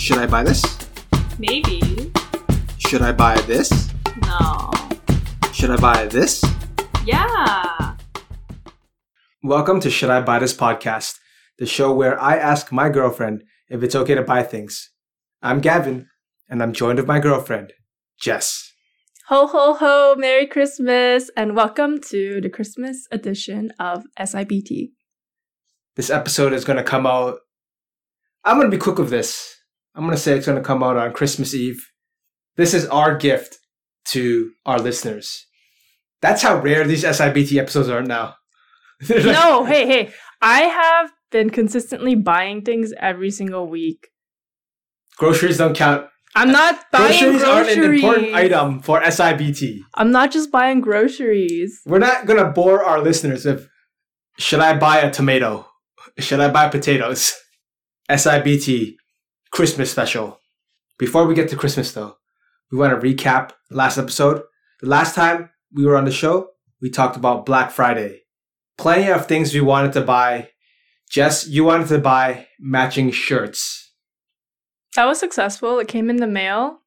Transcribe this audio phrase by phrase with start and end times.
[0.00, 0.64] Should I buy this?
[1.38, 2.10] Maybe.
[2.78, 3.90] Should I buy this?
[4.22, 4.70] No.
[5.52, 6.42] Should I buy this?
[7.04, 7.96] Yeah.
[9.42, 11.18] Welcome to Should I Buy This podcast,
[11.58, 14.90] the show where I ask my girlfriend if it's okay to buy things.
[15.42, 16.08] I'm Gavin,
[16.48, 17.74] and I'm joined with my girlfriend,
[18.18, 18.72] Jess.
[19.28, 24.92] Ho ho ho, Merry Christmas, and welcome to the Christmas edition of SIBT.
[25.96, 27.40] This episode is going to come out.
[28.46, 29.58] I'm going to be quick with this.
[29.94, 31.84] I'm going to say it's going to come out on Christmas Eve.
[32.56, 33.58] This is our gift
[34.06, 35.46] to our listeners.
[36.22, 38.34] That's how rare these SIBT episodes are now.
[39.08, 40.12] Like- no, hey, hey.
[40.42, 44.08] I have been consistently buying things every single week.
[45.16, 46.06] Groceries don't count.
[46.34, 47.48] I'm not buying Groceries, groceries.
[47.48, 49.78] aren't an important item for SIBT.
[49.96, 51.80] I'm not just buying groceries.
[51.86, 53.68] We're not going to bore our listeners with
[54.38, 55.66] should I buy a tomato?
[56.18, 57.34] Should I buy potatoes?
[58.10, 58.94] SIBT
[59.50, 60.40] Christmas special.
[60.98, 62.16] Before we get to Christmas though,
[62.70, 64.42] we want to recap last episode.
[64.80, 68.22] The last time we were on the show, we talked about Black Friday.
[68.78, 70.50] Plenty of things we wanted to buy.
[71.10, 73.92] Jess, you wanted to buy matching shirts.
[74.94, 75.78] That was successful.
[75.78, 76.78] It came in the mail.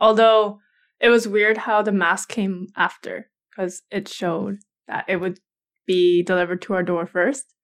[0.00, 0.60] Although
[1.00, 5.40] it was weird how the mask came after because it showed that it would
[5.86, 7.54] be delivered to our door first.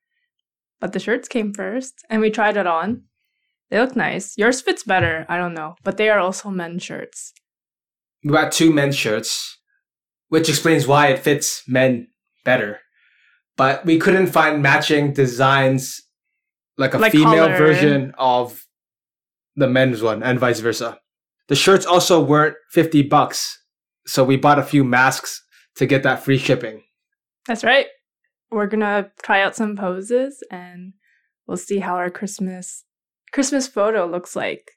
[0.80, 3.04] But the shirts came first and we tried it on.
[3.70, 4.36] They look nice.
[4.36, 5.26] Yours fits better.
[5.28, 5.74] I don't know.
[5.82, 7.32] But they are also men's shirts.
[8.22, 9.58] We got two men's shirts,
[10.28, 12.08] which explains why it fits men
[12.44, 12.80] better.
[13.56, 16.00] But we couldn't find matching designs
[16.76, 17.56] like a Like female color.
[17.56, 18.64] version of
[19.56, 20.98] the men's one and vice versa.
[21.48, 23.58] The shirts also weren't 50 bucks.
[24.06, 25.42] So we bought a few masks
[25.76, 26.82] to get that free shipping.
[27.46, 27.86] That's right.
[28.50, 30.94] We're gonna try out some poses and
[31.46, 32.83] we'll see how our Christmas
[33.34, 34.70] Christmas photo looks like.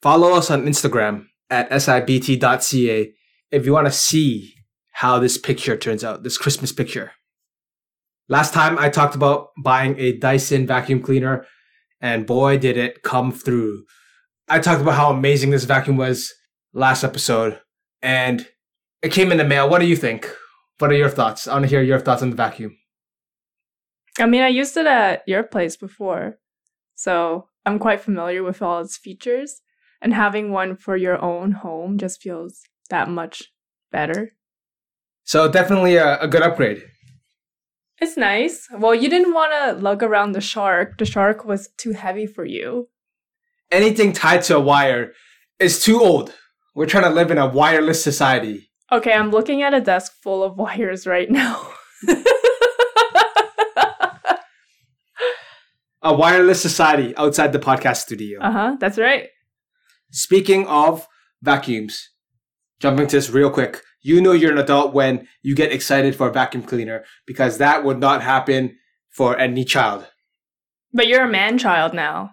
[0.00, 3.12] Follow us on Instagram at sibt.ca
[3.50, 4.54] if you want to see
[4.92, 7.12] how this picture turns out, this Christmas picture.
[8.26, 11.44] Last time I talked about buying a Dyson vacuum cleaner,
[12.00, 13.84] and boy, did it come through.
[14.48, 16.32] I talked about how amazing this vacuum was
[16.72, 17.60] last episode,
[18.00, 18.48] and
[19.02, 19.68] it came in the mail.
[19.68, 20.34] What do you think?
[20.78, 21.46] What are your thoughts?
[21.46, 22.78] I want to hear your thoughts on the vacuum.
[24.18, 26.38] I mean, I used it at your place before,
[26.94, 29.60] so I'm quite familiar with all its features.
[30.00, 33.52] And having one for your own home just feels that much
[33.92, 34.32] better.
[35.24, 36.82] So, definitely a, a good upgrade.
[38.00, 38.68] It's nice.
[38.72, 40.96] Well, you didn't want to lug around the shark.
[40.96, 42.88] The shark was too heavy for you.
[43.70, 45.12] Anything tied to a wire
[45.58, 46.32] is too old.
[46.74, 48.70] We're trying to live in a wireless society.
[48.90, 51.70] Okay, I'm looking at a desk full of wires right now.
[56.02, 58.40] a wireless society outside the podcast studio.
[58.40, 59.28] uh huh, that's right.
[60.10, 61.06] Speaking of
[61.42, 62.10] vacuums,
[62.80, 63.82] jumping to this real quick.
[64.00, 67.84] You know you're an adult when you get excited for a vacuum cleaner because that
[67.84, 68.76] would not happen
[69.10, 70.06] for any child.
[70.92, 72.30] But you're a man child now.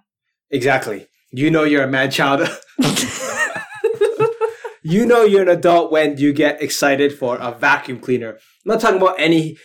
[0.51, 1.07] Exactly.
[1.31, 2.47] You know you're a man child.
[4.83, 8.33] you know you're an adult when you get excited for a vacuum cleaner.
[8.33, 9.57] I'm not talking about any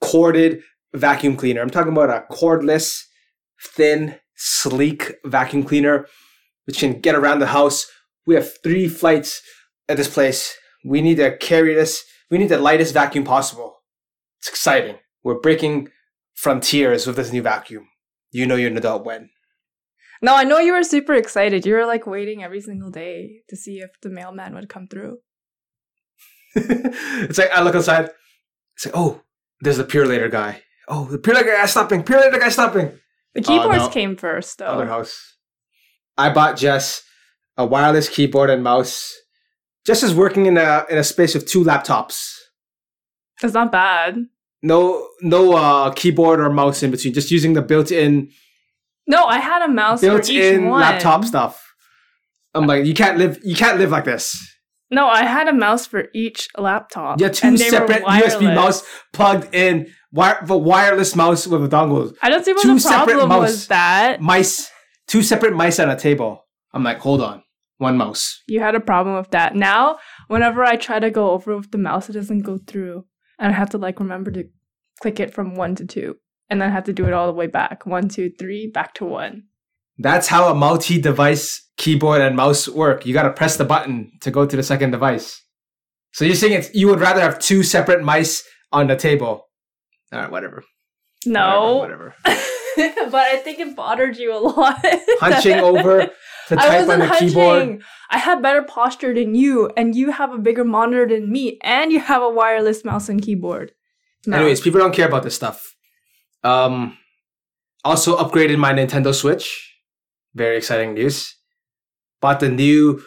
[0.00, 0.62] corded
[0.94, 1.60] vacuum cleaner.
[1.60, 3.02] I'm talking about a cordless,
[3.62, 6.06] thin, sleek vacuum cleaner
[6.64, 7.86] which can get around the house.
[8.26, 9.42] We have three flights
[9.88, 10.56] at this place.
[10.84, 12.04] We need to carry this.
[12.30, 13.82] We need the lightest vacuum possible.
[14.40, 14.96] It's exciting.
[15.22, 15.88] We're breaking
[16.34, 17.88] frontiers with this new vacuum.
[18.30, 19.30] You know you're an adult when.
[20.22, 21.66] No, I know you were super excited.
[21.66, 25.18] You were like waiting every single day to see if the mailman would come through.
[26.54, 28.10] it's like I look outside.
[28.76, 29.22] It's like, oh,
[29.60, 30.62] there's the Purolator guy.
[30.88, 32.02] Oh, the Purolator guy stopping.
[32.02, 32.98] Purolator guy stopping.
[33.34, 33.88] The keyboards no.
[33.88, 34.66] came first, though.
[34.66, 35.36] Other house.
[36.18, 37.02] I bought Jess
[37.56, 39.14] a wireless keyboard and mouse.
[39.86, 42.36] Jess is working in a in a space of two laptops.
[43.40, 44.26] That's not bad.
[44.62, 47.14] No no uh, keyboard or mouse in between.
[47.14, 48.30] Just using the built-in
[49.06, 50.80] No, I had a mouse for each built-in one.
[50.80, 51.74] laptop stuff.
[52.54, 54.36] I'm like, you can't live you can't live like this.
[54.90, 57.18] No, I had a mouse for each laptop.
[57.18, 62.14] Yeah, two separate USB mouse plugged in, wire, the wireless mouse with a dongle.
[62.22, 63.40] I don't see what two the problem mouse.
[63.40, 64.20] was that.
[64.20, 64.70] Mice,
[65.06, 66.44] two separate mice on a table.
[66.72, 67.42] I'm like, hold on,
[67.78, 68.42] one mouse.
[68.46, 69.54] You had a problem with that.
[69.54, 69.98] Now,
[70.28, 73.04] whenever I try to go over with the mouse, it doesn't go through.
[73.38, 74.44] And I have to like remember to
[75.00, 76.16] click it from one to two.
[76.48, 77.86] And then I have to do it all the way back.
[77.86, 79.44] One, two, three, back to one.
[79.98, 83.06] That's how a multi-device keyboard and mouse work.
[83.06, 85.42] You got to press the button to go to the second device.
[86.12, 89.48] So you're saying it's, you would rather have two separate mice on the table?
[90.12, 90.64] All right, whatever.
[91.24, 91.76] No.
[91.78, 92.14] Whatever.
[92.24, 92.44] whatever.
[93.10, 94.78] but I think it bothered you a lot.
[95.20, 96.10] Hunching over
[96.48, 97.28] to type on wasn't the hunching.
[97.28, 97.82] keyboard.
[98.10, 101.92] I have better posture than you, and you have a bigger monitor than me, and
[101.92, 103.72] you have a wireless mouse and keyboard.
[104.26, 104.36] No.
[104.36, 105.74] Anyways, people don't care about this stuff.
[106.44, 106.98] Um,
[107.84, 109.74] also upgraded my Nintendo Switch.
[110.34, 111.36] Very exciting news.
[112.20, 113.02] Bought the new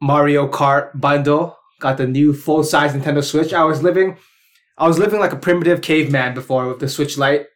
[0.00, 1.56] Mario Kart bundle.
[1.80, 3.52] Got the new full size Nintendo Switch.
[3.52, 4.16] I was living,
[4.78, 7.46] I was living like a primitive caveman before with the Switch Lite.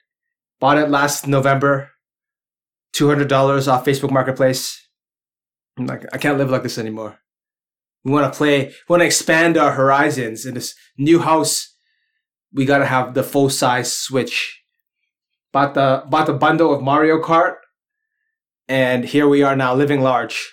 [0.61, 1.91] Bought it last November.
[2.93, 4.79] Two hundred dollars off Facebook Marketplace.
[5.79, 7.19] I'm like, I can't live like this anymore.
[8.05, 8.67] We want to play.
[8.67, 11.73] We want to expand our horizons in this new house
[12.53, 14.63] we gotta have the full size Switch.
[15.53, 17.57] Bought the bought the bundle of Mario Kart,
[18.69, 20.53] and here we are now living large.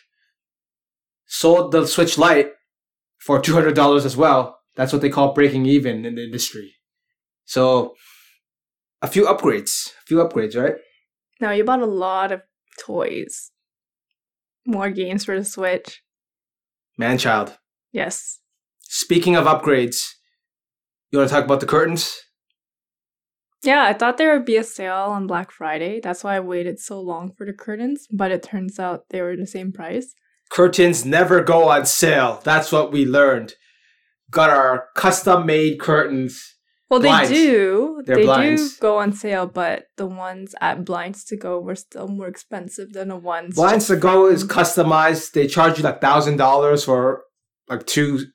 [1.25, 2.51] Sold the Switch Lite
[3.17, 4.58] for two hundred dollars as well.
[4.79, 6.75] That's what they call breaking even in the industry.
[7.43, 7.95] So,
[9.01, 10.75] a few upgrades, a few upgrades, right?
[11.41, 12.43] No, you bought a lot of
[12.79, 13.51] toys.
[14.65, 16.01] More games for the Switch.
[16.97, 17.57] Man, child.
[17.91, 18.39] Yes.
[18.79, 20.13] Speaking of upgrades,
[21.11, 22.17] you want to talk about the curtains?
[23.61, 25.99] Yeah, I thought there would be a sale on Black Friday.
[26.01, 29.35] That's why I waited so long for the curtains, but it turns out they were
[29.35, 30.15] the same price.
[30.49, 32.39] Curtains never go on sale.
[32.45, 33.55] That's what we learned.
[34.31, 36.55] Got our custom made curtains.
[36.89, 37.29] Well, Blinds.
[37.29, 38.01] they do.
[38.05, 38.75] They're they blinds.
[38.75, 42.93] do go on sale, but the ones at Blinds to Go were still more expensive
[42.93, 43.55] than the ones.
[43.55, 45.33] Blinds to go is customized.
[45.33, 47.23] They charge you like thousand dollars for
[47.67, 48.25] like two.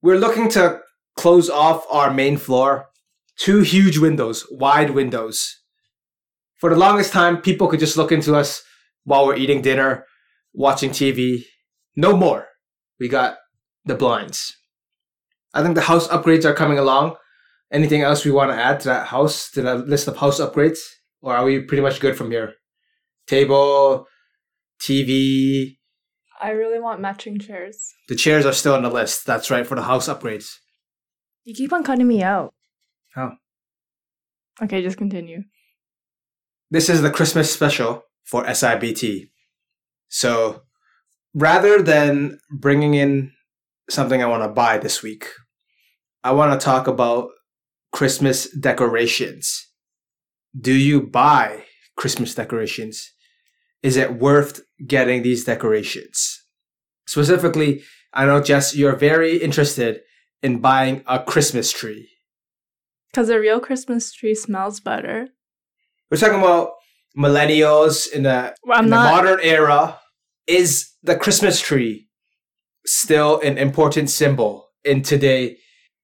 [0.00, 0.80] We're looking to
[1.16, 2.86] close off our main floor.
[3.38, 5.60] Two huge windows, wide windows.
[6.56, 8.62] For the longest time, people could just look into us
[9.04, 10.06] while we're eating dinner,
[10.54, 11.44] watching TV.
[11.96, 12.46] No more.
[13.00, 13.36] We got
[13.84, 14.56] the blinds.
[15.54, 17.16] I think the house upgrades are coming along.
[17.70, 20.78] Anything else we want to add to that house, to that list of house upgrades?
[21.20, 22.54] Or are we pretty much good from here?
[23.26, 24.06] Table,
[24.80, 25.78] TV.
[26.40, 27.92] I really want matching chairs.
[28.08, 29.26] The chairs are still on the list.
[29.26, 30.56] That's right, for the house upgrades.
[31.44, 32.52] You keep on cutting me out.
[33.14, 33.36] How?
[34.62, 35.44] Okay, just continue.
[36.70, 39.30] This is the Christmas special for SIBT.
[40.08, 40.62] So
[41.34, 43.32] rather than bringing in
[43.92, 45.26] something I want to buy this week,
[46.24, 47.28] I want to talk about
[47.92, 49.68] Christmas decorations.
[50.58, 51.64] Do you buy
[51.96, 53.12] Christmas decorations?
[53.82, 56.42] Is it worth getting these decorations?
[57.06, 60.00] Specifically, I know, Jess, you're very interested
[60.42, 62.08] in buying a Christmas tree.
[63.10, 65.28] Because a real Christmas tree smells better.
[66.10, 66.72] We're talking about
[67.16, 69.24] millennials in the, Well, in the not.
[69.24, 69.98] modern era.
[70.46, 72.08] Is the Christmas tree
[72.84, 75.58] still an important symbol in today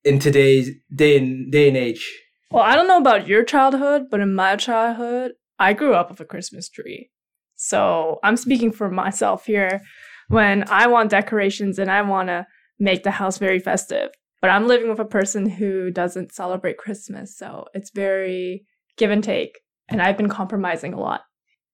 [0.04, 2.10] in today's day and day and age?
[2.50, 6.20] Well, I don't know about your childhood, but in my childhood, I grew up with
[6.20, 7.10] a Christmas tree.
[7.56, 9.82] So I'm speaking for myself here.
[10.28, 12.46] When I want decorations and I want to
[12.78, 14.10] make the house very festive,
[14.40, 17.36] but I'm living with a person who doesn't celebrate Christmas.
[17.36, 18.64] So it's very
[18.96, 19.58] give and take.
[19.88, 21.22] And I've been compromising a lot.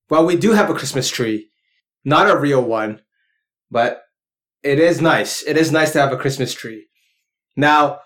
[0.09, 1.51] Well, we do have a Christmas tree.
[2.05, 3.01] Not a real one,
[3.71, 4.04] but
[4.65, 5.43] it is nice.
[5.43, 6.87] It is nice to have a Christmas tree.
[7.57, 8.01] Now,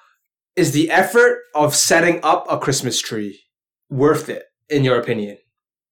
[0.57, 3.41] is the effort of setting up a Christmas tree
[3.89, 5.39] worth it, in your opinion?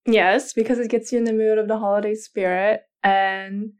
[0.06, 3.72] Yes, because it gets you in the mood of the holiday spirit and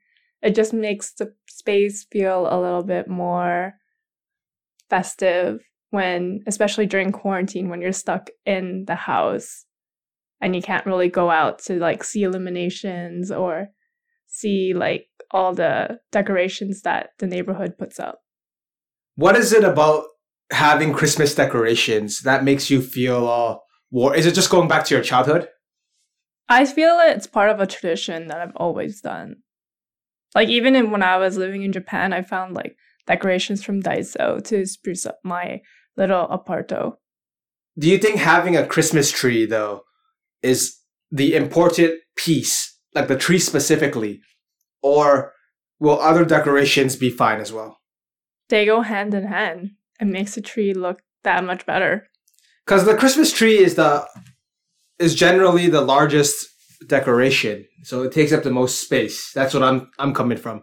[0.43, 3.75] it just makes the space feel a little bit more
[4.88, 9.64] festive when especially during quarantine when you're stuck in the house
[10.40, 13.69] and you can't really go out to like see illuminations or
[14.26, 18.21] see like all the decorations that the neighborhood puts up.
[19.16, 20.04] What is it about
[20.50, 23.56] having Christmas decorations that makes you feel uh,
[23.90, 24.14] war?
[24.14, 25.49] Is it just going back to your childhood?
[26.49, 29.37] I feel it's part of a tradition that I've always done.
[30.35, 34.42] Like even in, when I was living in Japan, I found like decorations from Daiso
[34.45, 35.61] to spruce up my
[35.97, 36.97] little aparto.
[37.78, 39.83] Do you think having a Christmas tree though
[40.42, 40.76] is
[41.11, 44.21] the important piece, like the tree specifically,
[44.87, 45.33] or
[45.81, 47.81] will other decorations be fine as well?
[48.49, 49.73] They go hand in hand.
[50.00, 52.07] It makes the tree look that much better.
[52.64, 54.07] Because the Christmas tree is the
[54.99, 56.47] is generally the largest
[56.87, 59.33] decoration, so it takes up the most space.
[59.35, 60.62] That's what I'm I'm coming from.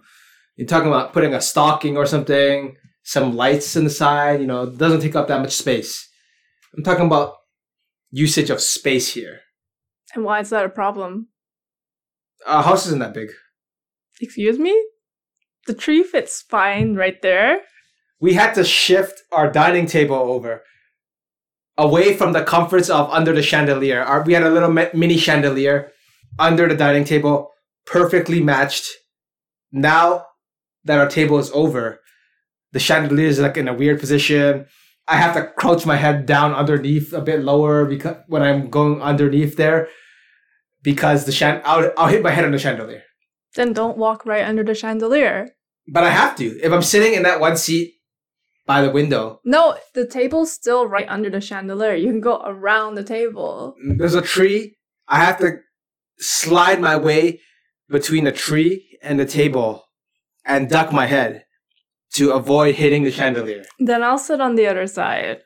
[0.55, 4.39] You're talking about putting a stocking or something, some lights in the side.
[4.39, 6.07] You know, it doesn't take up that much space.
[6.75, 7.35] I'm talking about
[8.11, 9.41] usage of space here.
[10.15, 11.27] And why is that a problem?
[12.45, 13.29] Our house isn't that big.
[14.23, 14.81] Excuse me?
[15.67, 17.61] The tree fits fine right there.
[18.19, 20.63] We had to shift our dining table over
[21.77, 24.01] away from the comforts of under the chandelier.
[24.01, 25.91] Our, we had a little mini chandelier
[26.39, 27.49] under the dining table.
[27.85, 28.87] perfectly matched.
[29.73, 30.25] Now
[30.85, 31.99] that our table is over,
[32.71, 34.67] the chandelier is like in a weird position.
[35.05, 39.01] I have to crouch my head down underneath a bit lower because when I'm going
[39.01, 39.89] underneath there,
[40.81, 43.03] because the chan I'll, I'll hit my head on the chandelier.
[43.55, 45.49] Then don't walk right under the chandelier.
[45.87, 46.59] But I have to.
[46.61, 47.93] If I'm sitting in that one seat
[48.65, 51.95] by the window, No, the table's still right under the chandelier.
[51.95, 53.75] You can go around the table.
[53.97, 54.75] there's a tree.
[55.07, 55.57] I have to
[56.19, 57.41] slide my way
[57.89, 59.83] between the tree and the table
[60.45, 61.43] and duck my head
[62.13, 63.63] to avoid hitting the chandelier.
[63.79, 65.39] Then I'll sit on the other side.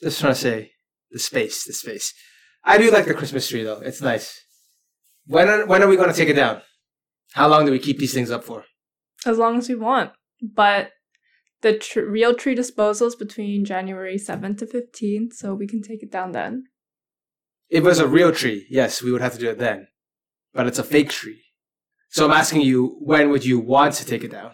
[0.00, 0.70] Just trying to say
[1.10, 2.14] the space, the space.
[2.64, 3.80] I do like the Christmas tree though.
[3.80, 4.40] It's nice.
[5.26, 6.60] When are, when are we going to take it down?
[7.32, 8.64] How long do we keep these things up for?
[9.26, 10.10] as long as we want.
[10.42, 10.90] But
[11.62, 16.02] the tr- real tree disposal is between January 7th to 15th, so we can take
[16.02, 16.64] it down then.
[17.70, 19.88] If it was a real tree, yes, we would have to do it then.
[20.52, 21.40] But it's a fake tree.
[22.10, 24.52] So I'm asking you, when would you want to take it down?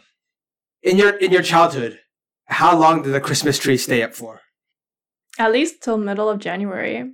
[0.82, 1.98] In your in your childhood,
[2.46, 4.40] how long did the Christmas tree stay up for?
[5.38, 7.12] At least till middle of January.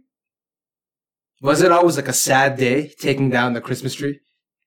[1.41, 4.21] Was it always like a sad day taking down the Christmas tree?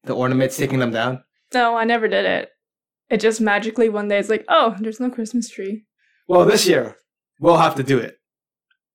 [0.03, 1.24] The ornaments taking them down?
[1.53, 2.50] No, I never did it.
[3.10, 5.86] It just magically one day it's like, oh, there's no Christmas tree.
[6.27, 6.96] Well, this year
[7.39, 8.18] we'll have to do it.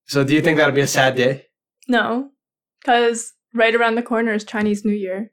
[0.07, 1.47] So do you think that'll be a sad day?
[1.89, 2.31] No,
[2.81, 5.33] because right around the corner is Chinese New Year.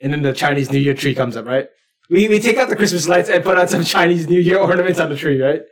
[0.00, 1.66] And then the Chinese New Year tree comes up, right?
[2.08, 4.98] We we take out the Christmas lights and put on some Chinese New Year ornaments
[5.00, 5.62] on the tree, right?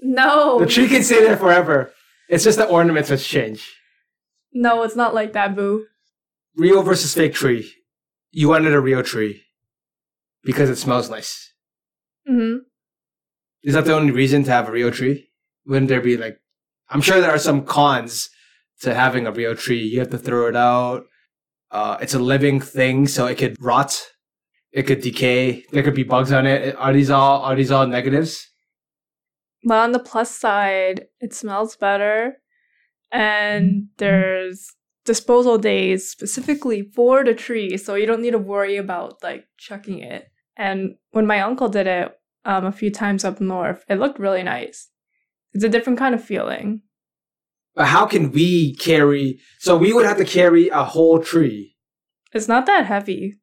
[0.00, 1.92] No, The tree can stay there forever.
[2.28, 3.68] It's just the ornaments which change.
[4.52, 5.86] no, it's not like that, boo.
[6.56, 7.70] Real versus fake tree.
[8.32, 9.42] You wanted a real tree
[10.42, 11.52] because it smells nice.
[12.26, 12.56] hmm
[13.62, 15.28] Is that the only reason to have a real tree?
[15.66, 16.38] Wouldn't there be like?
[16.88, 18.28] I'm sure there are some cons
[18.80, 19.82] to having a real tree.
[19.82, 21.04] You have to throw it out.
[21.70, 23.98] Uh, it's a living thing, so it could rot.
[24.72, 25.64] It could decay.
[25.72, 26.74] There could be bugs on it.
[26.76, 28.48] Are these all are these all negatives?
[29.64, 32.38] But on the plus side, it smells better,
[33.12, 34.72] and there's
[35.04, 39.98] disposal days specifically for the tree, so you don't need to worry about like chucking
[39.98, 40.26] it.
[40.56, 42.12] And when my uncle did it
[42.44, 44.88] um, a few times up north, it looked really nice.
[45.52, 46.82] It's a different kind of feeling.
[47.74, 49.40] But how can we carry?
[49.58, 51.76] So we would have to carry a whole tree.
[52.32, 53.38] It's not that heavy.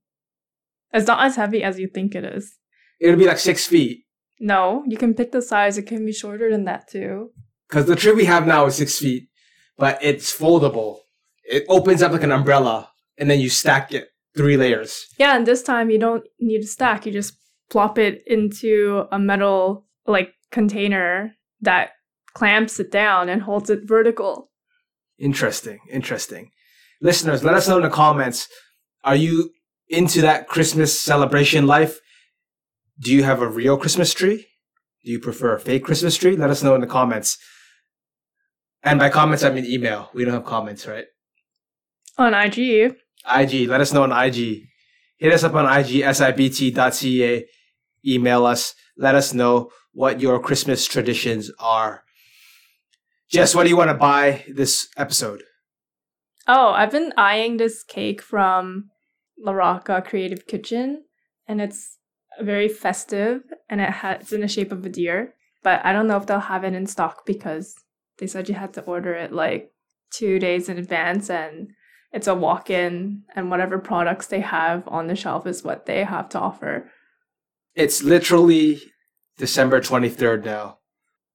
[0.93, 2.57] It's not as heavy as you think it is.
[2.99, 4.05] It'll be like six feet
[4.39, 5.77] No, you can pick the size.
[5.77, 7.31] It can be shorter than that too.
[7.67, 9.29] because the tree we have now is six feet,
[9.77, 10.97] but it's foldable.
[11.49, 15.05] It opens up like an umbrella, and then you stack it three layers.
[15.17, 17.05] Yeah, and this time you don't need to stack.
[17.05, 17.33] You just
[17.69, 21.91] plop it into a metal like container that
[22.33, 24.51] clamps it down and holds it vertical.
[25.17, 26.51] Interesting, interesting.
[27.01, 28.47] Listeners, let us know in the comments.
[29.03, 29.51] Are you
[29.87, 31.99] into that Christmas celebration life?
[32.99, 34.45] Do you have a real Christmas tree?
[35.03, 36.35] Do you prefer a fake Christmas tree?
[36.35, 37.37] Let us know in the comments.
[38.83, 40.09] And by comments, I mean email.
[40.13, 41.05] We don't have comments, right?
[42.19, 42.95] On IG,
[43.25, 43.69] IG.
[43.69, 44.63] Let us know on IG.
[45.17, 47.45] Hit us up on IG, sibt.ca.
[48.05, 48.75] Email us.
[48.97, 52.03] Let us know what your Christmas traditions are.
[53.31, 55.43] Jess, what do you want to buy this episode?
[56.45, 58.89] Oh, I've been eyeing this cake from
[59.37, 61.05] La Rocca Creative Kitchen,
[61.47, 61.99] and it's
[62.41, 65.35] very festive, and it ha- it's in the shape of a deer.
[65.63, 67.75] But I don't know if they'll have it in stock because
[68.17, 69.71] they said you had to order it like
[70.11, 71.69] two days in advance, and
[72.11, 76.29] it's a walk-in, and whatever products they have on the shelf is what they have
[76.29, 76.91] to offer.
[77.75, 78.81] It's literally
[79.37, 80.79] December 23rd now.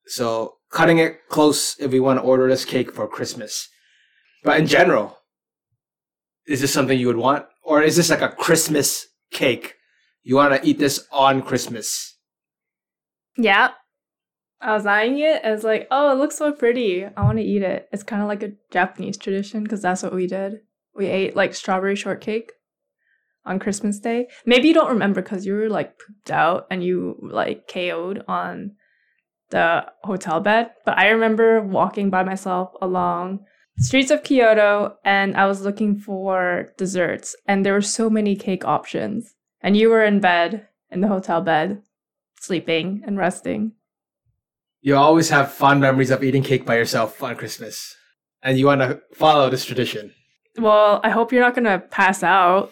[0.06, 3.68] So cutting it close if we want to order this cake for Christmas.
[4.42, 5.18] But in general,
[6.46, 7.46] is this something you would want?
[7.62, 9.76] Or is this like a Christmas cake?
[10.22, 12.18] You want to eat this on Christmas?
[13.36, 13.70] Yeah.
[14.64, 15.44] I was eyeing it.
[15.44, 17.04] I was like, oh, it looks so pretty.
[17.04, 17.86] I want to eat it.
[17.92, 20.60] It's kind of like a Japanese tradition because that's what we did.
[20.94, 22.50] We ate like strawberry shortcake
[23.44, 24.28] on Christmas Day.
[24.46, 28.72] Maybe you don't remember because you were like pooped out and you like KO'd on
[29.50, 30.70] the hotel bed.
[30.86, 33.44] But I remember walking by myself along
[33.76, 38.64] streets of Kyoto and I was looking for desserts and there were so many cake
[38.64, 39.34] options.
[39.60, 41.82] And you were in bed, in the hotel bed,
[42.40, 43.72] sleeping and resting.
[44.84, 47.96] You always have fond memories of eating cake by yourself on Christmas.
[48.42, 50.12] And you want to follow this tradition.
[50.58, 52.70] Well, I hope you're not gonna pass out.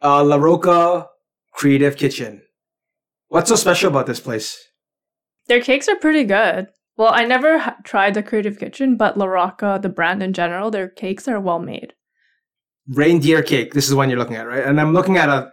[0.00, 1.08] Uh, La Rocca
[1.52, 2.42] Creative Kitchen.
[3.26, 4.56] What's so special about this place?
[5.48, 6.68] Their cakes are pretty good.
[6.96, 10.70] Well, I never ha- tried the Creative Kitchen, but La Rocca, the brand in general,
[10.70, 11.94] their cakes are well made.
[12.86, 13.74] reindeer cake.
[13.74, 14.64] This is one you're looking at, right?
[14.64, 15.50] And I'm looking at a,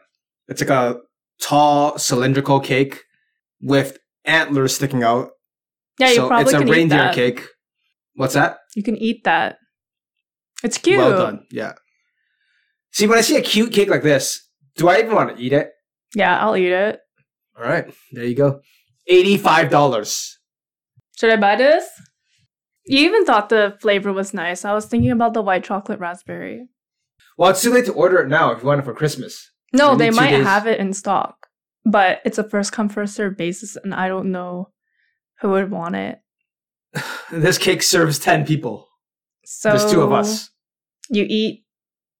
[0.47, 0.99] it's like a
[1.41, 3.01] tall cylindrical cake
[3.61, 5.31] with antlers sticking out.
[5.99, 7.15] Yeah, you so probably it's a can eat reindeer that.
[7.15, 7.45] cake.
[8.15, 8.57] What's that?
[8.75, 9.57] You can eat that.
[10.63, 10.97] It's cute.
[10.97, 11.45] Well done.
[11.51, 11.73] Yeah.
[12.91, 15.53] See, when I see a cute cake like this, do I even want to eat
[15.53, 15.71] it?
[16.15, 16.99] Yeah, I'll eat it.
[17.57, 18.61] All right, there you go.
[19.07, 20.37] Eighty-five dollars.
[21.17, 21.85] Should I buy this?
[22.85, 24.65] You even thought the flavor was nice.
[24.65, 26.67] I was thinking about the white chocolate raspberry.
[27.37, 29.51] Well, it's too late to order it now if you want it for Christmas.
[29.73, 30.45] No, they might days.
[30.45, 31.47] have it in stock,
[31.85, 34.69] but it's a first come first serve basis, and I don't know
[35.41, 36.19] who would want it.
[37.31, 38.88] This cake serves ten people.
[39.46, 40.50] So There's two of us.
[41.10, 41.63] You eat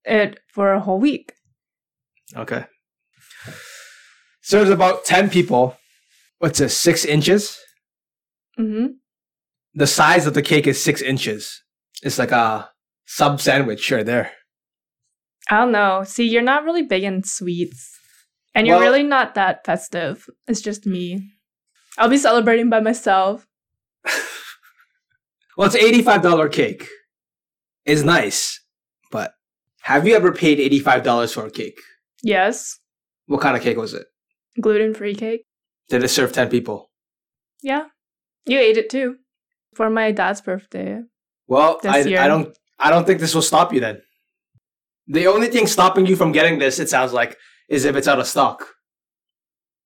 [0.06, 1.34] it for a whole week.
[2.36, 2.66] Okay.
[4.42, 5.76] Serves about ten people.
[6.40, 6.78] What's this?
[6.78, 7.58] Six inches.
[8.58, 8.86] hmm
[9.74, 11.62] The size of the cake is six inches.
[12.04, 12.70] It's like a
[13.06, 14.32] sub sandwich right there.
[15.50, 16.04] I don't know.
[16.06, 17.98] See, you're not really big in sweets,
[18.54, 20.28] and you're Well- really not that festive.
[20.48, 21.32] It's just me.
[22.00, 23.46] I'll be celebrating by myself.
[25.58, 26.88] Well, it's eighty-five dollar cake.
[27.86, 28.62] It's nice,
[29.12, 29.34] but
[29.82, 31.77] have you ever paid eighty-five dollars for a cake?
[32.24, 32.79] Yes,
[33.25, 34.08] What kind of cake was it?
[34.62, 35.41] gluten free cake.
[35.89, 36.89] Did it serve ten people?
[37.62, 37.88] Yeah,
[38.46, 39.18] you ate it too
[39.75, 41.01] for my dad's birthday.
[41.48, 42.00] Well, I.
[42.18, 42.58] I don't.
[42.79, 44.01] I don't think this will stop you then.
[45.08, 47.36] The only thing stopping you from getting this, it sounds like,
[47.68, 48.65] is if it's out of stock.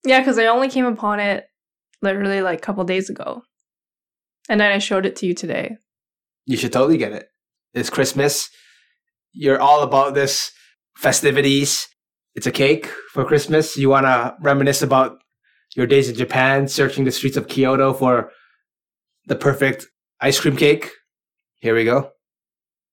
[0.05, 1.45] Yeah, because I only came upon it
[2.03, 3.41] literally like a couple days ago,
[4.49, 5.77] and then I showed it to you today.
[6.45, 7.29] You should totally get it.
[7.73, 8.49] It's Christmas.
[9.31, 10.51] You're all about this
[10.95, 11.87] festivities.
[12.35, 13.77] It's a cake for Christmas.
[13.77, 15.17] You want to reminisce about
[15.75, 18.31] your days in Japan, searching the streets of Kyoto for
[19.25, 19.87] the perfect
[20.19, 20.91] ice cream cake.
[21.55, 22.11] Here we go.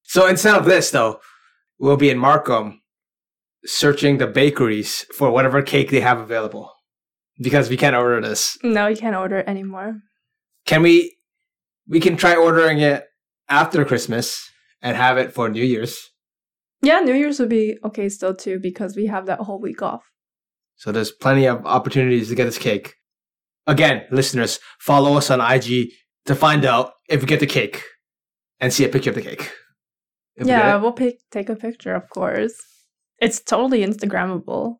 [0.04, 1.20] So instead of this, though,
[1.78, 2.80] we'll be in Markham
[3.66, 6.72] searching the bakeries for whatever cake they have available
[7.38, 8.56] because we can't order this.
[8.62, 9.96] No, you can't order it anymore.
[10.66, 11.16] Can we?
[11.88, 13.04] We can try ordering it
[13.48, 14.48] after Christmas
[14.80, 16.10] and have it for New Year's.
[16.82, 20.02] Yeah, New Year's would be okay still too because we have that whole week off.
[20.76, 22.94] So there's plenty of opportunities to get this cake.
[23.66, 25.90] Again, listeners, follow us on IG
[26.24, 27.82] to find out if we get the cake
[28.60, 29.52] and see a picture of the cake.
[30.36, 30.80] If yeah, it.
[30.80, 32.54] we'll pick, take a picture, of course.
[33.18, 34.76] It's totally Instagrammable.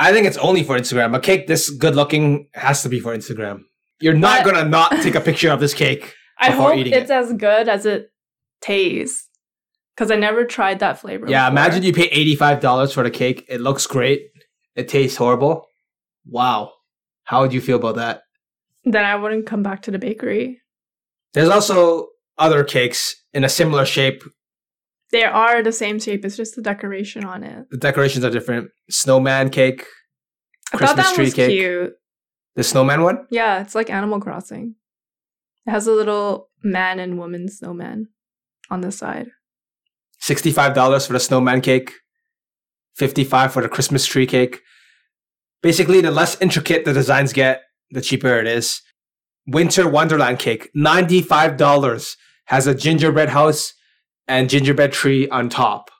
[0.00, 1.14] I think it's only for Instagram.
[1.14, 3.60] A cake this good looking has to be for Instagram.
[4.00, 6.14] You're not But- gonna not take a picture of this cake.
[6.38, 7.14] I Before hope it's it.
[7.14, 8.10] as good as it
[8.62, 9.28] tastes
[9.94, 11.26] because I never tried that flavor.
[11.28, 11.52] Yeah, before.
[11.64, 13.44] imagine you pay $85 for the cake.
[13.48, 14.22] It looks great.
[14.74, 15.66] It tastes horrible.
[16.26, 16.72] Wow.
[17.24, 18.22] How would you feel about that?
[18.84, 20.62] Then I wouldn't come back to the bakery.
[21.34, 22.08] There's also
[22.38, 24.22] other cakes in a similar shape.
[25.12, 26.24] They are the same shape.
[26.24, 27.66] It's just the decoration on it.
[27.70, 28.70] The decorations are different.
[28.90, 29.84] Snowman cake,
[30.72, 31.50] I thought Christmas that tree was cake.
[31.50, 31.92] cute.
[32.56, 33.26] The snowman one?
[33.30, 34.74] Yeah, it's like Animal Crossing.
[35.66, 38.08] It has a little man and woman snowman
[38.70, 39.28] on the side.
[40.22, 41.92] $65 for the snowman cake.
[42.96, 44.60] 55 for the Christmas tree cake.
[45.62, 48.80] Basically, the less intricate the designs get, the cheaper it is.
[49.46, 52.16] Winter Wonderland cake, $95.
[52.46, 53.72] Has a gingerbread house
[54.28, 55.90] and gingerbread tree on top.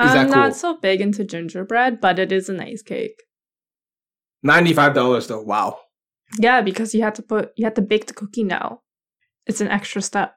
[0.00, 0.54] Is that I'm not cool?
[0.54, 3.22] so big into gingerbread, but it is a nice cake.
[4.46, 5.42] $95 though.
[5.42, 5.78] Wow.
[6.38, 8.82] Yeah, because you had to put you had to bake the cookie now.
[9.46, 10.34] It's an extra step.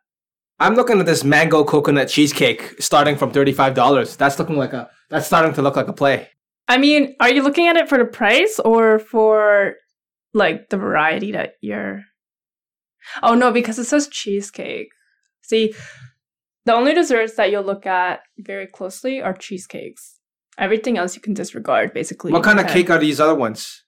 [0.59, 4.17] I'm looking at this mango coconut cheesecake starting from $35.
[4.17, 6.29] That's looking like a that's starting to look like a play.
[6.67, 9.75] I mean, are you looking at it for the price or for
[10.33, 12.03] like the variety that you're
[13.21, 14.89] Oh no, because it says cheesecake.
[15.41, 15.73] See,
[16.65, 20.19] the only desserts that you'll look at very closely are cheesecakes.
[20.57, 22.31] Everything else you can disregard basically.
[22.31, 23.83] What kind of cake are these other ones?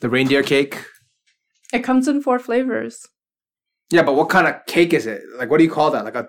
[0.00, 0.84] The reindeer cake?
[1.72, 3.06] It comes in four flavors.
[3.90, 5.22] Yeah, but what kind of cake is it?
[5.36, 6.04] Like, what do you call that?
[6.04, 6.28] Like a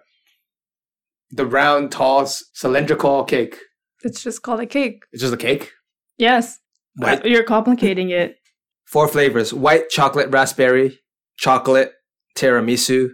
[1.32, 3.58] the round, tall, cylindrical cake.
[4.04, 5.04] It's just called a cake.
[5.12, 5.72] It's just a cake.
[6.18, 6.60] Yes.
[7.02, 8.38] Uh, white, You're complicating it.
[8.86, 11.00] four flavors: white chocolate raspberry,
[11.38, 11.92] chocolate
[12.36, 13.10] tiramisu,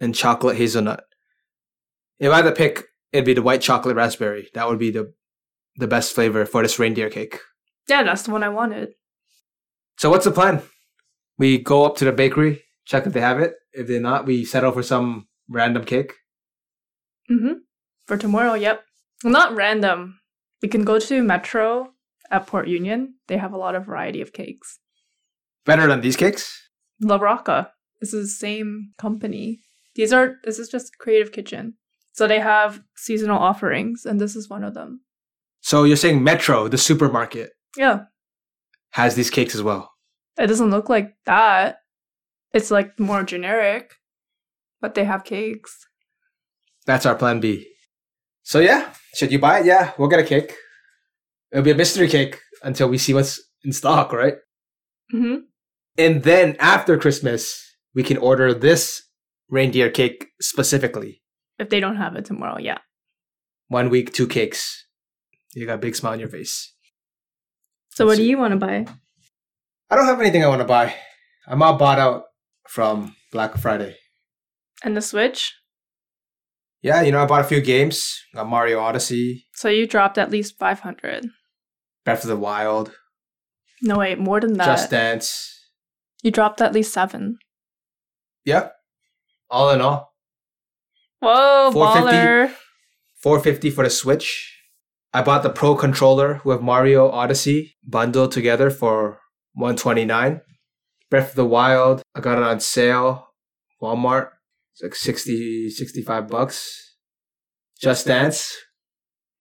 [0.00, 1.04] and chocolate hazelnut.
[2.20, 4.48] If I had to pick, it'd be the white chocolate raspberry.
[4.54, 5.12] That would be the
[5.76, 7.38] the best flavor for this reindeer cake.
[7.88, 8.90] Yeah, that's the one I wanted.
[9.98, 10.62] So what's the plan?
[11.38, 13.54] We go up to the bakery, check if they have it.
[13.72, 16.12] If they're not, we settle for some random cake.
[17.30, 17.54] Mm-hmm.
[18.06, 18.82] For tomorrow, yep.
[19.24, 20.20] Well, not random.
[20.62, 21.92] We can go to Metro
[22.30, 23.14] at Port Union.
[23.28, 24.78] They have a lot of variety of cakes.
[25.64, 26.68] Better than these cakes?
[27.00, 27.72] La Rocca.
[28.00, 29.60] This is the same company.
[29.94, 31.74] These are this is just Creative Kitchen.
[32.20, 35.00] So they have seasonal offerings, and this is one of them.
[35.62, 38.00] So you're saying Metro, the supermarket, Yeah.
[38.90, 39.90] has these cakes as well.
[40.38, 41.78] It doesn't look like that.
[42.52, 43.94] It's like more generic,
[44.82, 45.86] but they have cakes.
[46.84, 47.66] That's our plan B.
[48.42, 49.64] So yeah, should you buy it?
[49.64, 50.52] Yeah, we'll get a cake.
[51.50, 54.34] It'll be a mystery cake until we see what's in stock, right?
[55.10, 55.36] hmm
[55.96, 57.42] And then after Christmas,
[57.94, 59.08] we can order this
[59.48, 61.22] reindeer cake specifically.
[61.60, 62.78] If they don't have it tomorrow, yeah.
[63.68, 64.86] One week, two cakes.
[65.54, 66.74] You got a big smile on your face.
[67.90, 68.86] So what do you want to buy?
[69.90, 70.94] I don't have anything I want to buy.
[71.46, 72.22] I'm all bought out
[72.66, 73.96] from Black Friday.
[74.82, 75.54] And the Switch?
[76.80, 78.02] Yeah, you know, I bought a few games.
[78.34, 81.26] Got Mario Odyssey, So you dropped at least 500.
[82.06, 82.92] Breath of the Wild,
[83.82, 84.64] No, wait, more than that.
[84.64, 85.46] Just Dance.
[86.22, 87.36] You dropped at least seven.
[88.46, 88.72] Yep.
[89.50, 90.09] All in all,
[91.20, 92.16] Whoa, 450.
[92.16, 92.54] baller.
[93.22, 94.56] 450 for the Switch.
[95.12, 99.20] I bought the Pro controller with Mario Odyssey bundled together for
[99.54, 100.40] 129.
[101.10, 103.26] Breath of the Wild, I got it on sale.
[103.82, 104.28] Walmart.
[104.72, 106.96] It's like 60 65 bucks.
[107.80, 108.54] Just Dance,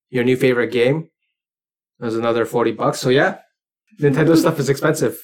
[0.10, 1.10] your new favorite game.
[2.00, 3.00] There's another 40 bucks.
[3.00, 3.40] So yeah,
[4.02, 5.22] Nintendo stuff is expensive.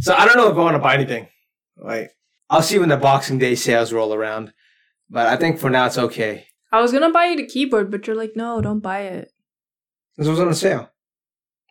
[0.00, 1.28] So I don't know if I want to buy anything.
[1.76, 2.10] Like
[2.50, 4.52] I'll see when the Boxing Day sales roll around.
[5.10, 6.46] But I think for now it's okay.
[6.70, 9.32] I was gonna buy you the keyboard, but you're like, no, don't buy it.
[10.16, 10.90] This was on sale.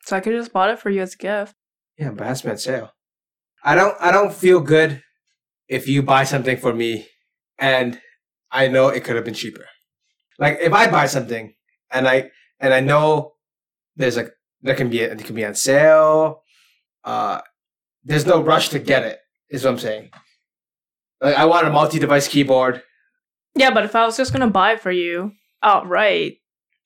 [0.06, 1.56] So I could just bought it for you as a gift.
[1.98, 2.92] Yeah, but that's been sale.
[3.64, 5.04] I don't I don't feel good
[5.68, 7.08] if you buy something for me
[7.60, 8.00] and
[8.52, 9.66] I know it could have been cheaper.
[10.40, 11.54] Like if I buy something
[11.92, 13.34] and I and I know
[13.96, 16.44] there's like there can be it can be on sale,
[17.04, 17.42] uh
[18.04, 19.20] there's no rush to get it,
[19.50, 20.10] is what I'm saying.
[21.20, 22.82] Like I want a multi-device keyboard.
[23.58, 25.32] Yeah, but if I was just gonna buy it for you
[25.64, 26.38] outright,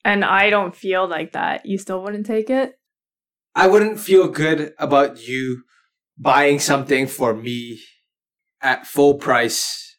[0.05, 2.73] and I don't feel like that, you still wouldn't take it?
[3.53, 5.63] I wouldn't feel good about you
[6.17, 7.81] buying something for me
[8.61, 9.97] at full price,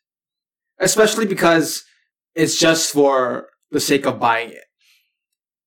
[0.79, 1.85] especially because
[2.35, 4.65] it's just for the sake of buying it.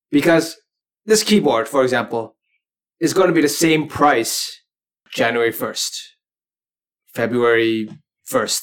[0.09, 0.55] Because
[1.05, 2.35] this keyboard, for example,
[2.99, 4.61] is going to be the same price
[5.11, 5.91] January 1st,
[7.13, 7.89] February
[8.31, 8.61] 1st,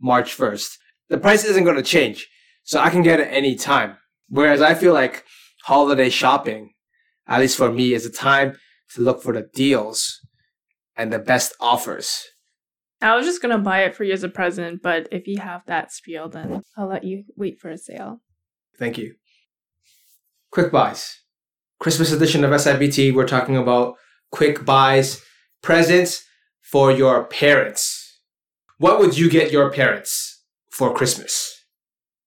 [0.00, 0.78] March 1st.
[1.14, 2.28] The price isn't going to change.
[2.64, 3.98] So I can get it any time.
[4.28, 5.22] Whereas I feel like
[5.62, 6.72] holiday shopping,
[7.28, 8.56] at least for me, is a time
[8.94, 10.18] to look for the deals
[10.96, 12.20] and the best offers.
[13.00, 15.62] I was just gonna buy it for you as a present, but if you have
[15.66, 18.20] that spiel, then I'll let you wait for a sale.
[18.76, 19.14] Thank you.
[20.50, 21.20] Quick buys.
[21.78, 23.94] Christmas edition of SIBT, we're talking about
[24.32, 25.22] quick buys,
[25.62, 26.24] presents
[26.60, 28.18] for your parents.
[28.78, 30.33] What would you get your parents
[30.74, 31.64] for Christmas?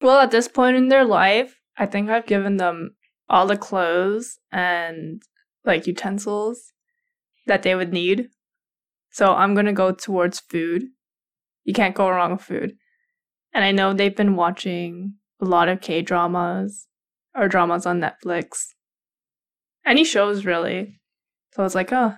[0.02, 2.96] Well, at this point in their life, I think I've given them
[3.30, 5.22] all the clothes and
[5.66, 6.72] like utensils
[7.46, 8.30] that they would need.
[9.12, 10.84] So I'm gonna go towards food.
[11.66, 12.78] You can't go wrong with food.
[13.54, 16.88] And I know they've been watching a lot of K dramas
[17.36, 18.68] or dramas on Netflix.
[19.86, 21.02] Any shows really.
[21.54, 22.16] So I was like, oh,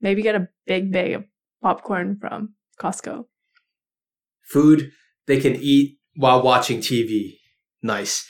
[0.00, 1.24] maybe get a big bag of
[1.60, 3.24] popcorn from Costco.
[4.42, 4.92] Food
[5.26, 7.38] they can eat while watching TV.
[7.82, 8.26] Nice.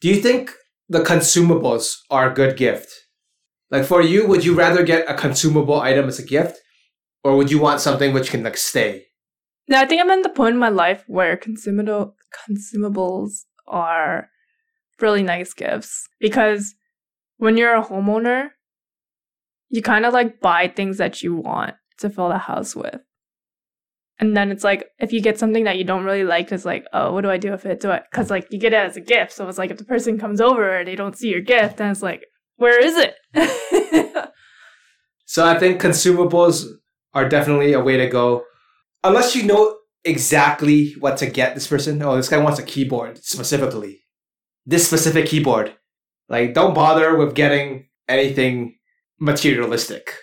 [0.00, 0.52] Do you think
[0.88, 2.88] the consumables are a good gift?
[3.70, 6.58] Like for you, would you rather get a consumable item as a gift?
[7.22, 9.04] Or would you want something which can like stay?
[9.68, 12.16] Now I think I'm at the point in my life where consumable
[12.48, 14.28] consumables are
[15.00, 16.74] really nice gifts because
[17.36, 18.50] when you're a homeowner,
[19.68, 23.00] you kind of like buy things that you want to fill the house with.
[24.20, 26.84] And then it's like if you get something that you don't really like, it's like,
[26.92, 27.80] oh, what do I do with it?
[27.80, 28.00] Do I?
[28.10, 30.40] Because like you get it as a gift, so it's like if the person comes
[30.40, 32.24] over and they don't see your gift, then it's like,
[32.56, 33.16] where is it?
[35.30, 36.64] So I think consumables
[37.14, 38.42] are definitely a way to go.
[39.04, 42.02] Unless you know exactly what to get this person.
[42.02, 44.00] Oh, this guy wants a keyboard specifically.
[44.66, 45.76] This specific keyboard.
[46.28, 48.78] Like, don't bother with getting anything
[49.20, 50.16] materialistic.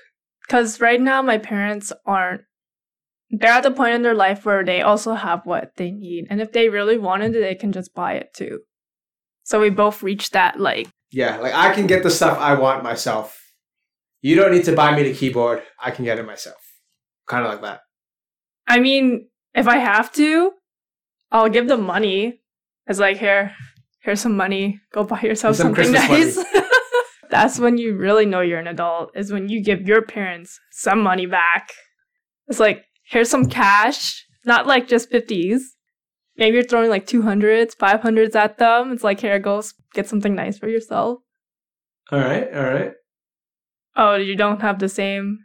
[0.45, 2.41] Because right now, my parents aren't.
[3.29, 6.27] They're at the point in their life where they also have what they need.
[6.29, 8.61] And if they really wanted it, they can just buy it too.
[9.43, 12.83] So we both reached that, like, Yeah, like I can get the stuff I want
[12.83, 13.41] myself.
[14.21, 15.63] You don't need to buy me the keyboard.
[15.81, 16.57] I can get it myself.
[17.27, 17.81] Kind of like that.
[18.67, 20.51] I mean, if I have to,
[21.31, 22.41] I'll give them money.
[22.87, 23.53] It's like, here,
[24.01, 24.79] here's some money.
[24.93, 26.45] Go buy yourself Some something Christmas nice.
[27.29, 31.01] That's when you really know you're an adult, is when you give your parents some
[31.01, 31.71] money back.
[32.47, 35.59] It's like, here's some cash, not like just 50s.
[36.37, 38.91] Maybe you're throwing like 200s, 500s at them.
[38.91, 41.19] It's like, here, go s- get something nice for yourself.
[42.11, 42.91] All right, all right.
[43.95, 45.39] Oh, you don't have the same.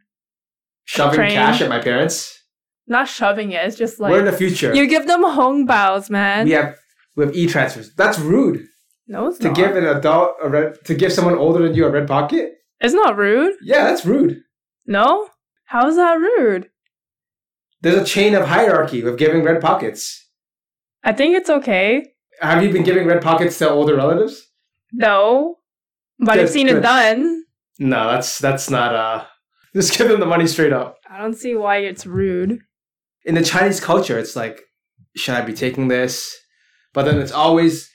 [0.85, 1.31] Shoving Train.
[1.33, 2.39] cash at my parents.
[2.87, 3.65] Not shoving it.
[3.65, 4.11] It's just like.
[4.13, 4.75] We're in the future.
[4.75, 6.45] you give them hong baos, man.
[6.45, 6.77] we have
[7.17, 7.95] we have e transfers.
[7.95, 8.61] That's rude
[9.07, 9.57] No, it's to not.
[9.57, 12.53] give an adult a red to give someone older than you a red pocket.
[12.81, 13.55] It's not rude.
[13.63, 14.41] Yeah, that's rude.
[14.87, 15.29] No.
[15.67, 16.69] How is that rude?
[17.83, 20.29] There's a chain of hierarchy with giving red pockets.
[21.05, 22.05] I think it's okay.
[22.41, 24.41] Have you been giving red pockets to older relatives?
[24.93, 25.57] No,
[26.19, 26.77] but I've seen good.
[26.77, 27.45] it done.
[27.79, 29.25] No, that's that's not uh
[29.75, 30.97] just give them the money straight up.
[31.11, 32.59] I don't see why it's rude.
[33.25, 34.61] In the Chinese culture, it's like,
[35.17, 36.37] should I be taking this?
[36.93, 37.91] But then it's always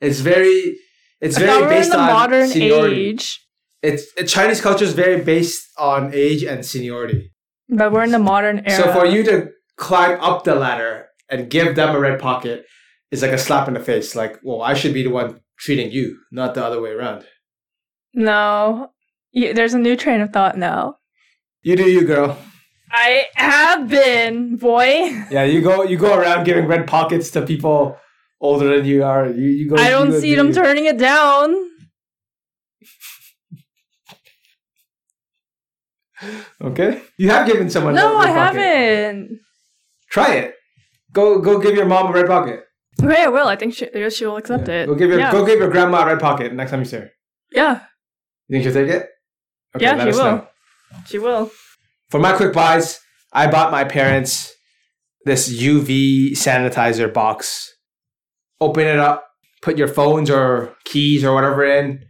[0.00, 0.76] it's very
[1.20, 3.08] it's I very based the on modern seniority.
[3.10, 3.40] age,
[3.82, 7.32] It's it, Chinese culture is very based on age and seniority.
[7.68, 8.82] But we're in the modern era.
[8.82, 12.64] So for you to climb up the ladder and give them a red pocket
[13.10, 14.14] is like a slap in the face.
[14.14, 17.24] Like, well, I should be the one treating you, not the other way around.
[18.14, 18.90] no,
[19.32, 20.96] Yeah, there's a new train of thought now.
[21.62, 22.38] You do you, girl.
[22.90, 25.10] I have been, boy.
[25.30, 27.98] Yeah, you go you go around giving red pockets to people
[28.40, 29.26] older than you are.
[29.28, 29.76] You, you go.
[29.76, 30.54] I don't see them you.
[30.54, 31.54] turning it down.
[36.62, 37.94] Okay, you have given someone.
[37.94, 38.34] a No, I pocket.
[38.58, 39.40] haven't.
[40.10, 40.54] Try it.
[41.12, 42.64] Go go give your mom a red pocket.
[43.02, 43.46] Okay, I will.
[43.46, 44.82] I think she, she will accept Yeah.
[44.82, 44.86] it.
[44.86, 45.30] Go give your yeah.
[45.32, 47.10] go give your grandma a red pocket next time you see her.
[47.52, 47.82] yeah,
[48.48, 49.06] You think she'll take it?
[49.78, 50.24] Yeah, she will.
[50.24, 50.46] know.
[51.06, 51.50] she will.
[52.10, 52.98] For my quick buys,
[53.32, 54.52] I bought my parents
[55.24, 57.70] this UV sanitizer box.
[58.60, 59.26] Open it up,
[59.62, 62.00] put your phones or keys or whatever in,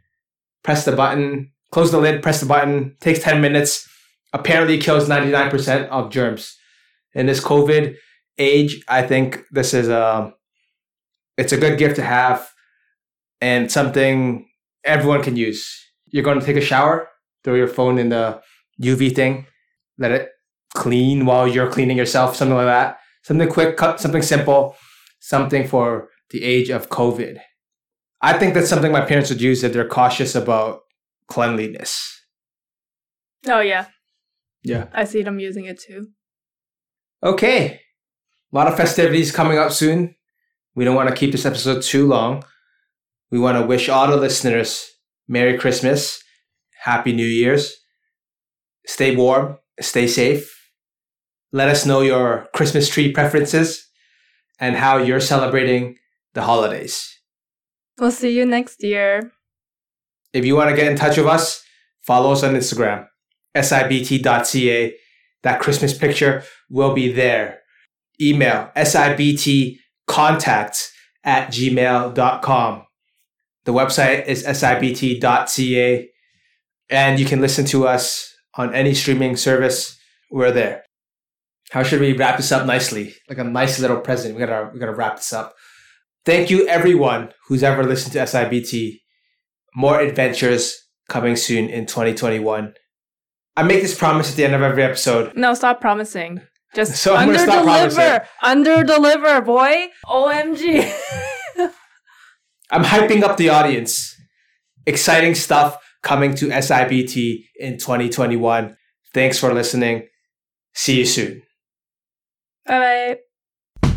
[0.63, 3.87] press the button, close the lid, press the button, takes 10 minutes.
[4.33, 6.57] Apparently kills 99% of germs.
[7.15, 7.97] In this COVID
[8.39, 10.33] age, I think this is a
[11.37, 12.51] it's a good gift to have
[13.41, 14.49] and something
[14.85, 15.69] everyone can use.
[16.07, 17.09] You're going to take a shower,
[17.45, 18.41] throw your phone in the
[18.83, 19.47] UV thing,
[19.99, 20.31] let it
[20.75, 22.99] clean while you're cleaning yourself, something like that.
[23.23, 24.77] Something quick, something simple,
[25.21, 27.39] something for the age of COVID.
[28.21, 30.81] I think that's something my parents would use if they're cautious about
[31.29, 32.23] cleanliness.
[33.47, 33.87] Oh yeah,
[34.63, 34.89] Yeah.
[34.93, 36.09] I see them using it too.
[37.23, 37.81] Okay.
[38.53, 40.15] A lot of festivities coming up soon.
[40.75, 42.45] We don't want to keep this episode too long.
[43.31, 44.91] We want to wish all the listeners
[45.29, 46.23] Merry Christmas,
[46.83, 47.77] Happy New Year's.
[48.87, 50.55] Stay warm, stay safe.
[51.53, 53.87] Let us know your Christmas tree preferences
[54.59, 55.97] and how you're celebrating
[56.35, 57.15] the holidays.
[57.99, 59.33] We'll see you next year.
[60.33, 61.63] If you want to get in touch with us,
[62.03, 63.07] follow us on Instagram,
[63.59, 64.95] sibt.ca.
[65.43, 67.61] That Christmas picture will be there.
[68.21, 70.89] Email sibtcontacts
[71.25, 72.83] at gmail.com.
[73.65, 76.09] The website is sibt.ca.
[76.91, 79.99] And you can listen to us on any streaming service.
[80.31, 80.85] We're there.
[81.71, 83.15] How should we wrap this up nicely?
[83.29, 84.35] Like a nice little present.
[84.35, 85.55] We gotta we gotta wrap this up.
[86.25, 89.01] Thank you everyone who's ever listened to SIBT.
[89.75, 90.77] More adventures
[91.09, 92.73] coming soon in 2021.
[93.59, 95.37] I make this promise at the end of every episode.
[95.37, 96.41] No, stop promising.
[96.77, 98.25] Just So under gonna deliver.
[98.41, 99.89] Under deliver, boy.
[100.07, 100.89] OMG.
[102.71, 104.15] I'm hyping up the audience.
[104.87, 108.77] Exciting stuff coming to SIBT in 2021.
[109.13, 110.07] Thanks for listening.
[110.75, 111.43] See you soon.
[112.65, 113.19] Bye
[113.83, 113.91] bye.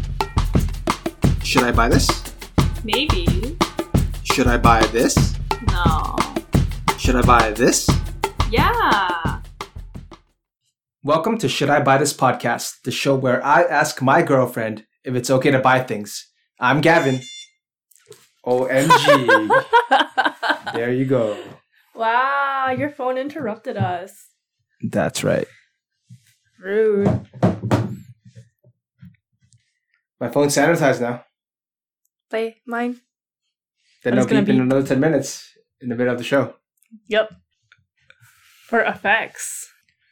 [1.44, 2.10] Should I buy this?
[2.84, 3.60] Maybe.
[4.24, 5.38] Should I buy this?
[5.68, 6.16] No.
[6.98, 7.88] Should I buy this?
[8.50, 9.31] Yeah.
[11.04, 15.16] Welcome to Should I Buy This podcast, the show where I ask my girlfriend if
[15.16, 16.32] it's okay to buy things.
[16.60, 17.22] I'm Gavin.
[18.46, 19.64] OMG.
[20.76, 21.44] there you go.
[21.96, 24.28] wow, your phone interrupted us.
[24.92, 25.48] That's right.
[26.60, 27.08] Rude.
[30.20, 31.26] My phone's sanitized now.
[32.30, 33.02] Play mine.
[34.04, 35.50] Then But no it's gonna beep in another 10 minutes
[35.82, 36.54] in the middle of the show.
[37.08, 37.32] Yep.
[38.68, 39.71] For effects.